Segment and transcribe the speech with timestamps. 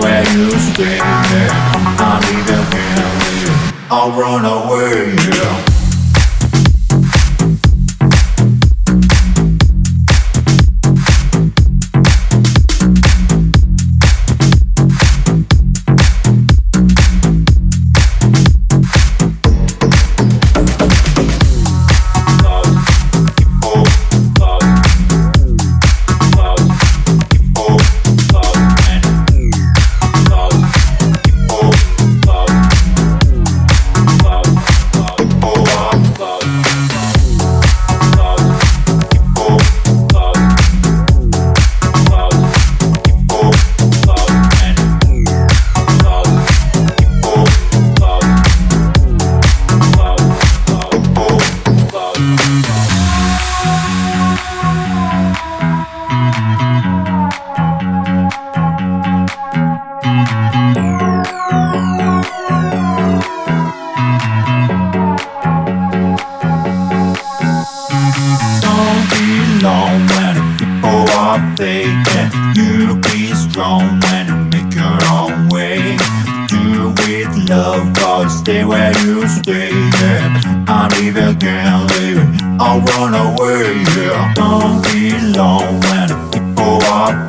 [0.00, 1.00] Where you spin.
[1.02, 3.86] I'm even feeling it.
[3.90, 5.65] I'll run away, yeah.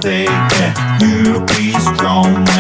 [0.02, 2.57] faith that You be strong.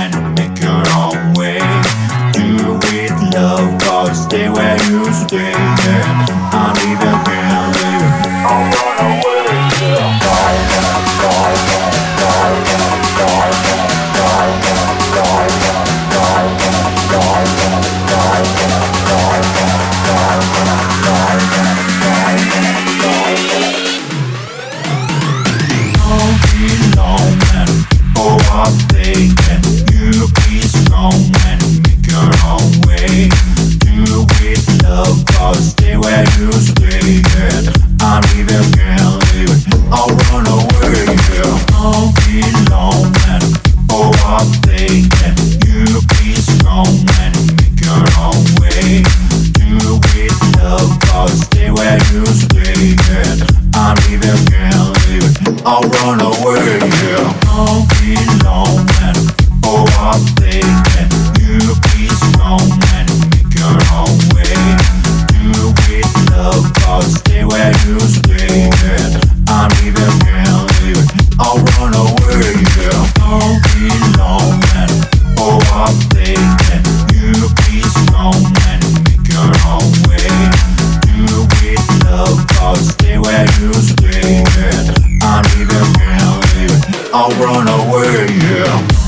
[87.19, 89.06] I'll run away, yeah.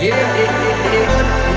[0.00, 1.47] Yeah,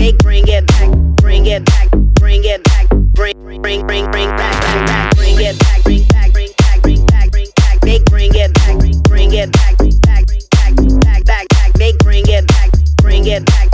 [0.00, 4.62] Make bring it back, bring it back, bring it back, bring bring bring bring back
[4.62, 8.34] back back, bring it back, bring back, bring back, bring back, bring back, make bring
[8.34, 12.70] it back, bring it back, back back back back back, make bring it back,
[13.02, 13.69] bring it back.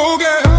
[0.00, 0.57] oh girl.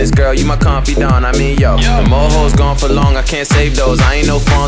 [0.00, 0.32] You girl.
[0.32, 1.26] You my confidant.
[1.26, 1.76] I mean, yo.
[1.76, 2.02] Yeah.
[2.02, 3.16] The hoes gone for long.
[3.16, 4.00] I can't save those.
[4.00, 4.59] I ain't no Fonzie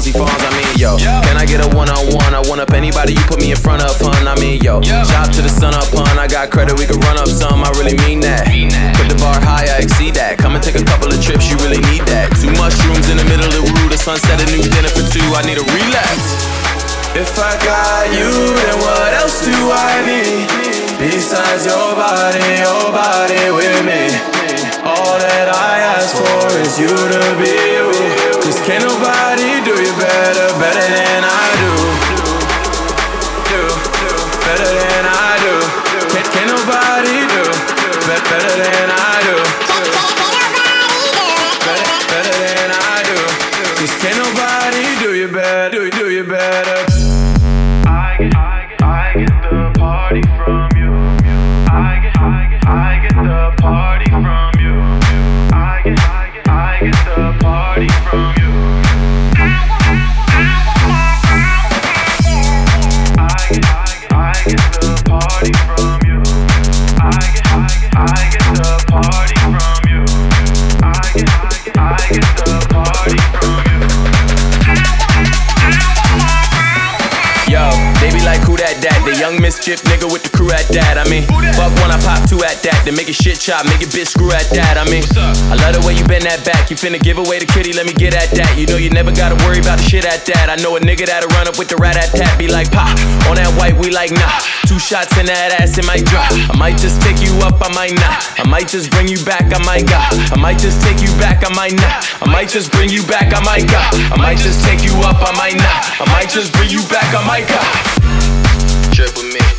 [79.63, 80.99] Young nigga with the crew at that.
[80.99, 81.23] I mean,
[81.55, 82.83] fuck one, I pop two at that.
[82.83, 84.75] Then make it shit chop, make it bitch screw at that.
[84.75, 86.67] I mean, I love the way you bend that back.
[86.67, 88.59] You finna give away the kitty, let me get at that.
[88.59, 90.51] You know you never gotta worry about the shit at that.
[90.51, 92.35] I know a nigga that'll run up with the rat at that.
[92.43, 92.91] Be like, pop,
[93.31, 94.35] on that white, we like, nah.
[94.67, 96.27] Two shots in that ass, it might drop.
[96.51, 98.19] I might just pick you up, I might not.
[98.43, 100.11] I might just bring you back, I might got.
[100.35, 102.03] I might just take you back, I might not.
[102.19, 103.95] I might just bring you back, I might got.
[104.11, 106.03] I might just take you up, I might not.
[106.03, 108.02] I might just bring you back, I might got.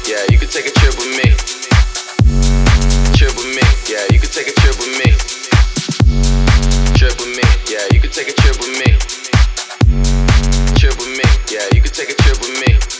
[0.08, 1.30] Yeah, you can take a trip with me.
[3.16, 3.64] Trip with me.
[3.88, 5.12] Yeah, you can take a trip with me.
[6.98, 7.44] Trip with me.
[7.70, 8.98] Yeah, you can take a trip with me.
[10.78, 11.26] Trip with me.
[11.50, 12.93] Yeah, you can take a trip with me.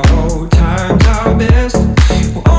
[0.00, 2.51] how times are best.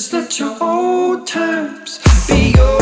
[0.00, 2.79] Just let your old times be your